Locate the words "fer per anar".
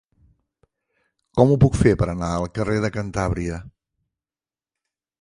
1.83-2.31